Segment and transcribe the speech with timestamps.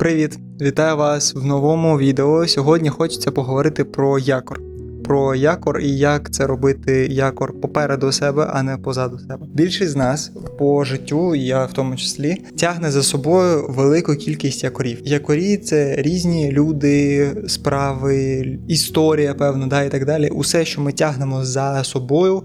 [0.00, 0.38] Привіт!
[0.60, 2.46] Вітаю вас в новому відео.
[2.46, 4.69] Сьогодні хочеться поговорити про якор.
[5.10, 9.46] Про якор і як це робити якор попереду себе, а не позаду себе.
[9.54, 15.00] Більшість з нас по життю, я в тому числі, тягне за собою велику кількість якорів.
[15.04, 20.28] Якорі це різні люди, справи, історія, певно, да, і так далі.
[20.28, 22.42] Усе, що ми тягнемо за собою.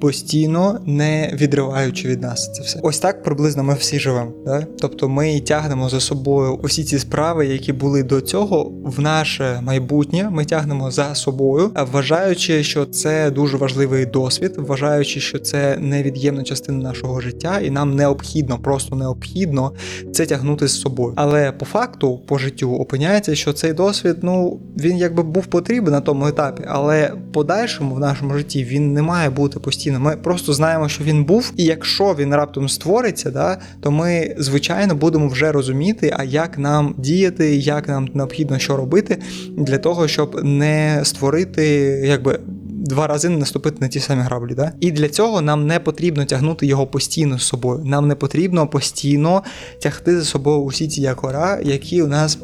[0.00, 2.80] Постійно не відриваючи від нас це все.
[2.82, 4.32] Ось так приблизно ми всі живемо.
[4.44, 4.66] Да?
[4.80, 10.28] Тобто ми тягнемо за собою усі ці справи, які були до цього, в наше майбутнє.
[10.30, 11.70] Ми тягнемо за собою,
[12.10, 17.96] вважаючи, що це дуже важливий досвід, вважаючи, що це невід'ємна частина нашого життя, і нам
[17.96, 19.72] необхідно, просто необхідно
[20.12, 21.12] це тягнути з собою.
[21.16, 26.00] Але по факту, по життю, опиняється, що цей досвід, ну він якби був потрібен на
[26.00, 30.00] тому етапі, але подальшому в нашому житті він не має бути постійно.
[30.00, 34.94] Ми просто знаємо, що він був, і якщо він раптом створиться, да, то ми звичайно
[34.94, 39.18] будемо вже розуміти, а як нам діяти, як нам необхідно що робити
[39.56, 42.40] для того, щоб не створити якби.
[42.78, 44.72] Два рази наступити на ті самі граблі, да?
[44.80, 47.84] І для цього нам не потрібно тягнути його постійно з собою.
[47.84, 49.42] Нам не потрібно постійно
[49.82, 52.38] тягти за собою усі ці якора, які у нас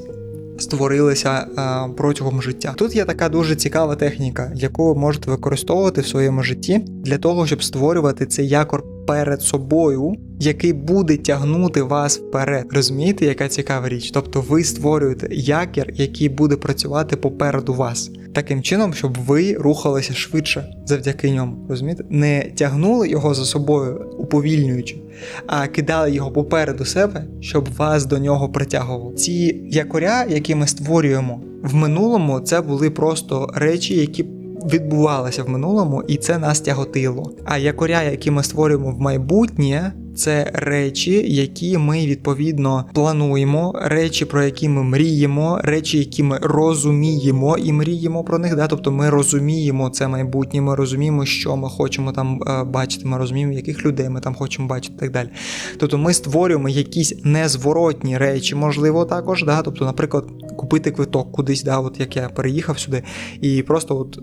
[0.58, 2.74] створилися а, протягом життя.
[2.76, 7.46] Тут є така дуже цікава техніка, яку ви можете використовувати в своєму житті для того,
[7.46, 12.66] щоб створювати цей якор перед собою, який буде тягнути вас вперед.
[12.70, 14.10] Розумієте, яка цікава річ?
[14.10, 18.10] Тобто ви створюєте якір, який буде працювати попереду вас.
[18.34, 21.66] Таким чином, щоб ви рухалися швидше завдяки ньому.
[21.68, 22.04] Розумієте?
[22.10, 24.96] Не тягнули його за собою, уповільнюючи,
[25.46, 29.12] а кидали його попереду себе, щоб вас до нього притягувало.
[29.12, 34.24] Ці якоря, які ми створюємо в минулому, це були просто речі, які
[34.72, 37.32] відбувалися в минулому, і це нас тяготило.
[37.44, 39.92] А якоря, які ми створюємо в майбутнє.
[40.16, 47.56] Це речі, які ми відповідно плануємо, речі, про які ми мріємо, речі, які ми розуміємо
[47.58, 48.56] і мріємо про них.
[48.56, 48.66] Да?
[48.66, 53.52] Тобто ми розуміємо це майбутнє, ми розуміємо, що ми хочемо там е, бачити, ми розуміємо,
[53.52, 55.28] яких людей ми там хочемо бачити і так далі.
[55.78, 59.44] Тобто ми створюємо якісь незворотні речі, можливо, також.
[59.44, 59.62] Да?
[59.62, 60.24] Тобто, наприклад,
[60.56, 61.78] купити квиток кудись, да?
[61.78, 63.02] от як я переїхав сюди,
[63.40, 64.18] і просто от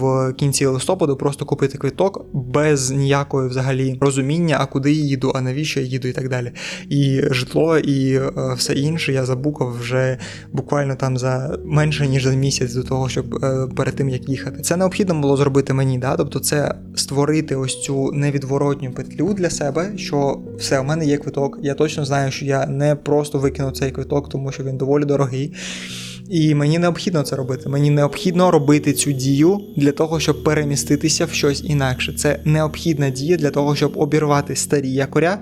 [0.00, 5.40] в кінці листопаду просто купити квиток без ніякої взагалі розуміння, а куди її їду, а
[5.40, 6.52] навіщо я їду і так далі.
[6.88, 10.18] І житло, і е, все інше я забукав вже
[10.52, 14.62] буквально там за менше ніж за місяць до того, щоб е, перед тим як їхати.
[14.62, 16.16] Це необхідно було зробити мені, да?
[16.16, 21.58] тобто це створити ось цю невідворотню петлю для себе, що все, у мене є квиток.
[21.62, 25.54] Я точно знаю, що я не просто викину цей квиток, тому що він доволі дорогий.
[26.30, 27.68] І мені необхідно це робити.
[27.68, 32.12] Мені необхідно робити цю дію для того, щоб переміститися в щось інакше.
[32.12, 35.38] Це необхідна дія для того, щоб обірвати старі якоря.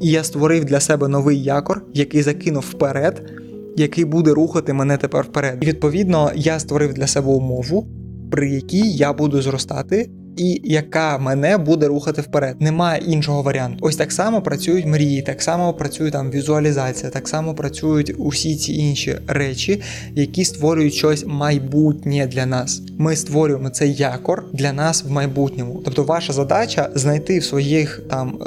[0.00, 3.30] І я створив для себе новий якор, який закинув вперед,
[3.76, 5.58] який буде рухати мене тепер вперед.
[5.60, 7.88] І відповідно я створив для себе умову,
[8.30, 12.60] при якій я буду зростати і яка мене буде рухати вперед.
[12.60, 13.78] Немає іншого варіанту.
[13.80, 18.72] Ось так само працюють мрії, так само працює там візуалізація, так само працюють усі ці
[18.72, 19.82] інші речі,
[20.14, 22.82] які створюють щось майбутнє для нас.
[22.98, 25.82] Ми створюємо цей якор для нас в майбутньому.
[25.84, 28.38] Тобто, ваша задача знайти в своїх там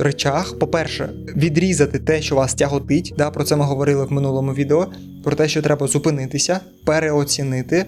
[0.00, 3.14] речах, по-перше, відрізати те, що вас тяготить.
[3.18, 4.86] Да, Про це ми говорили в минулому відео.
[5.22, 7.86] Про те, що треба зупинитися, переоцінити,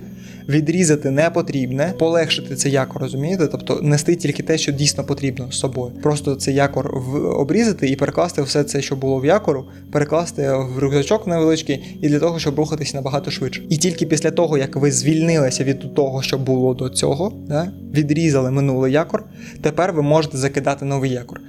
[0.48, 3.46] відрізати непотрібне, полегшити це якор, розумієте?
[3.46, 5.92] Тобто нести тільки те, що дійсно потрібно з собою.
[6.02, 10.78] Просто цей якор в обрізати і перекласти все це, що було в якору, перекласти в
[10.78, 13.62] рюкзачок невеличкий, і для того, щоб рухатися набагато швидше.
[13.68, 18.50] І тільки після того, як ви звільнилися від того, що було до цього, да, відрізали
[18.50, 19.24] минулий якор,
[19.62, 21.40] тепер ви можете закидати новий якор.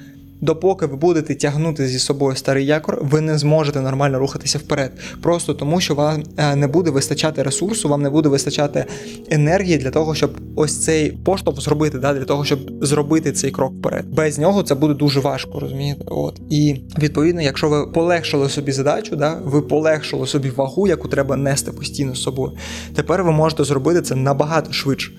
[0.46, 4.92] Допоки ви будете тягнути зі собою старий якор, ви не зможете нормально рухатися вперед.
[5.22, 8.86] Просто тому, що вам е, не буде вистачати ресурсу, вам не буде вистачати
[9.30, 13.74] енергії для того, щоб ось цей поштовх зробити, да, для того, щоб зробити цей крок
[13.74, 14.06] вперед.
[14.10, 16.04] Без нього це буде дуже важко, розумієте?
[16.08, 21.36] От і відповідно, якщо ви полегшили собі задачу, да, ви полегшили собі вагу, яку треба
[21.36, 22.52] нести постійно з собою.
[22.96, 25.12] Тепер ви можете зробити це набагато швидше.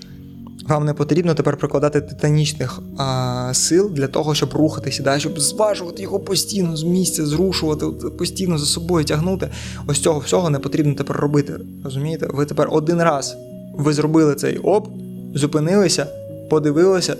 [0.69, 5.19] Вам не потрібно тепер прикладати титанічних а, сил для того, щоб рухатися, да?
[5.19, 7.87] щоб зважувати його постійно з місця, зрушувати,
[8.19, 9.51] постійно за собою тягнути.
[9.87, 11.55] Ось цього всього не потрібно тепер робити.
[11.85, 12.27] Розумієте?
[12.31, 13.37] Ви тепер один раз
[13.75, 14.89] ви зробили цей оп,
[15.35, 16.07] зупинилися,
[16.51, 17.17] подивилися,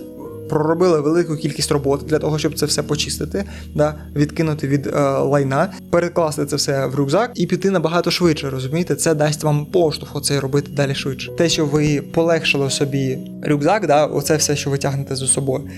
[0.49, 3.45] проробили велику кількість роботи для того, щоб це все почистити,
[3.75, 8.51] да, відкинути від е, лайна, перекласти це все в рюкзак і піти набагато швидше.
[8.51, 11.33] Розумієте, це дасть вам поштовх оце робити далі швидше.
[11.33, 15.69] Те, що ви полегшили собі рюкзак, да, оце все, що ви тягнете за собою.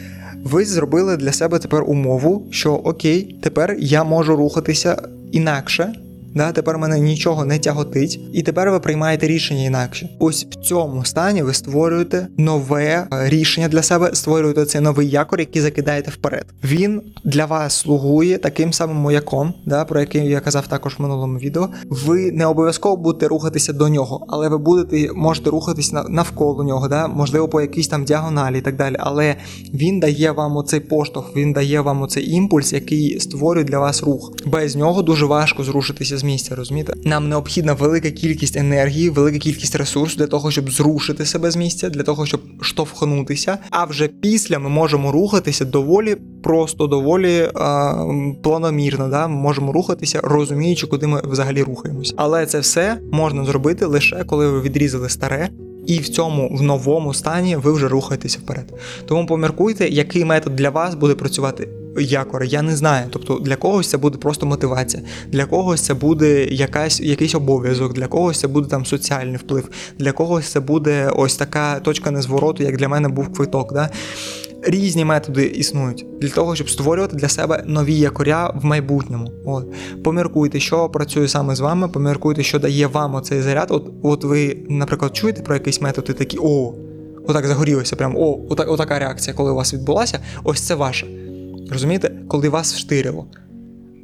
[0.45, 5.93] Ви зробили для себе тепер умову, що окей, тепер я можу рухатися інакше
[6.39, 10.09] да, тепер мене нічого не тяготить, і тепер ви приймаєте рішення інакше.
[10.19, 15.41] Ось в цьому стані ви створюєте нове е, рішення для себе, створюєте цей новий якор,
[15.41, 16.47] який закидаєте вперед.
[16.65, 21.39] Він для вас слугує таким самим маяком, да, про який я казав також в минулому
[21.39, 21.69] відео.
[21.91, 27.09] Ви не обов'язково будете рухатися до нього, але ви будете можете рухатись навколо нього, да,
[27.09, 28.97] можливо, по якійсь там діагоналі і так далі.
[28.99, 29.37] Але
[29.75, 34.33] він дає вам оцей поштовх, він дає вам оцей імпульс, який створює для вас рух.
[34.47, 36.55] Без нього дуже важко зрушитися з місця.
[36.55, 36.93] Розумієте?
[37.05, 41.91] Нам необхідна велика кількість енергії, велика кількість ресурсу для того, щоб зрушити себе з місця,
[41.91, 43.59] для того, щоб штовхнутися.
[43.71, 47.95] А вже після ми можемо рухатися доволі просто, доволі а,
[48.43, 49.09] планомірно.
[49.09, 49.29] Да?
[49.29, 52.15] Ми можемо рухатися, розуміючи, куди ми взагалі рухаємося.
[52.17, 55.49] Але це все можна зробити лише коли ви відрізали старе.
[55.87, 58.73] І в цьому в новому стані ви вже рухаєтеся вперед.
[59.07, 61.69] Тому поміркуйте, який метод для вас буде працювати
[62.01, 62.47] якори.
[62.47, 63.07] Я не знаю.
[63.11, 68.07] Тобто для когось це буде просто мотивація, для когось це буде якась, якийсь обов'язок, для
[68.07, 72.77] когось це буде там соціальний вплив, для когось це буде ось така точка незвороту, як
[72.77, 73.73] для мене був квиток.
[73.73, 73.91] Да?
[74.63, 79.33] Різні методи існують для того, щоб створювати для себе нові якоря в майбутньому.
[79.45, 79.67] От
[80.05, 83.71] поміркуйте, що працює саме з вами, поміркуйте, що дає вам оцей заряд.
[83.71, 86.75] От, от ви, наприклад, чуєте про якийсь метод і такі о,
[87.27, 87.97] отак загорілося.
[87.97, 90.19] Прям о, отак, отака реакція, коли у вас відбулася.
[90.45, 91.28] Ось це ваше.
[91.71, 93.27] Розумієте, коли вас вштирило.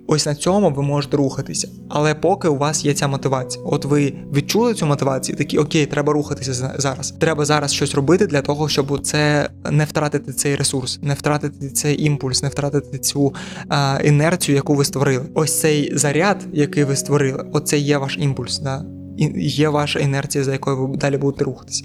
[0.06, 1.68] Ось на цьому ви можете рухатися.
[1.88, 3.64] Але поки у вас є ця мотивація.
[3.64, 7.10] От ви відчули цю мотивацію, такі окей, треба рухатися зараз.
[7.10, 12.04] Треба зараз щось робити для того, щоб це не втратити цей ресурс, не втратити цей
[12.04, 13.34] імпульс, не втратити цю
[13.68, 15.24] а, інерцію, яку ви створили.
[15.34, 18.84] Ось цей заряд, який ви створили, оце є ваш імпульс, да?
[19.16, 21.84] І є ваша інерція, за якою ви далі будете рухатися.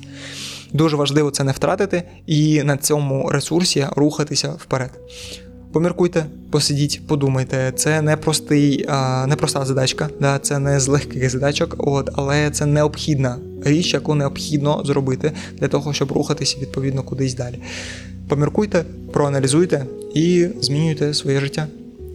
[0.73, 4.91] Дуже важливо це не втратити і на цьому ресурсі рухатися вперед.
[5.71, 7.73] Поміркуйте, посидіть, подумайте.
[7.75, 8.87] Це не простий,
[9.27, 14.15] не проста задачка, да, це не з легких задачок, от, але це необхідна річ, яку
[14.15, 17.59] необхідно зробити для того, щоб рухатися відповідно кудись далі.
[18.27, 21.67] Поміркуйте, проаналізуйте і змінюйте своє життя.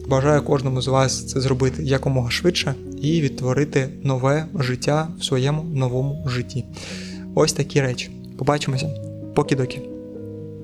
[0.07, 6.25] Бажаю кожному з вас це зробити якомога швидше і відтворити нове життя в своєму новому
[6.27, 6.65] житті.
[7.35, 8.11] Ось такі речі.
[8.37, 8.89] Побачимося.
[9.35, 9.94] Поки-доки.